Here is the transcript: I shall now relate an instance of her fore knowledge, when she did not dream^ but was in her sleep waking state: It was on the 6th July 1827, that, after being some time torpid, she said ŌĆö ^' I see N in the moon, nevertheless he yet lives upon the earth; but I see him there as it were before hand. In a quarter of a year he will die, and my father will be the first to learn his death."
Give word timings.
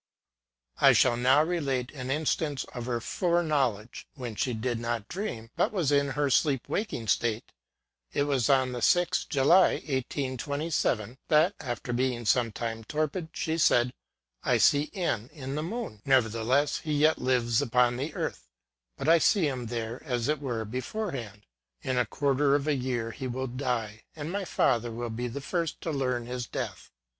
I 0.77 0.93
shall 0.93 1.15
now 1.15 1.43
relate 1.43 1.91
an 1.91 2.09
instance 2.09 2.63
of 2.73 2.87
her 2.87 2.99
fore 2.99 3.43
knowledge, 3.43 4.07
when 4.15 4.33
she 4.33 4.51
did 4.51 4.79
not 4.79 5.07
dream^ 5.07 5.51
but 5.55 5.71
was 5.71 5.91
in 5.91 6.07
her 6.17 6.31
sleep 6.31 6.67
waking 6.67 7.07
state: 7.07 7.51
It 8.11 8.23
was 8.23 8.49
on 8.49 8.71
the 8.71 8.79
6th 8.79 9.29
July 9.29 9.73
1827, 9.87 11.19
that, 11.27 11.53
after 11.59 11.93
being 11.93 12.25
some 12.25 12.51
time 12.51 12.83
torpid, 12.83 13.27
she 13.33 13.59
said 13.59 13.89
ŌĆö 13.89 13.89
^' 13.89 13.91
I 14.45 14.57
see 14.57 14.89
N 14.91 15.29
in 15.31 15.53
the 15.53 15.61
moon, 15.61 16.01
nevertheless 16.03 16.79
he 16.79 16.93
yet 16.93 17.19
lives 17.19 17.61
upon 17.61 17.97
the 17.97 18.11
earth; 18.15 18.47
but 18.97 19.07
I 19.07 19.19
see 19.19 19.47
him 19.47 19.67
there 19.67 20.01
as 20.03 20.27
it 20.27 20.41
were 20.41 20.65
before 20.65 21.11
hand. 21.11 21.45
In 21.83 21.99
a 21.99 22.07
quarter 22.07 22.55
of 22.55 22.67
a 22.67 22.73
year 22.73 23.11
he 23.11 23.27
will 23.27 23.45
die, 23.45 24.01
and 24.15 24.31
my 24.31 24.45
father 24.45 24.89
will 24.89 25.11
be 25.11 25.27
the 25.27 25.41
first 25.41 25.79
to 25.81 25.91
learn 25.91 26.25
his 26.25 26.47
death." 26.47 26.89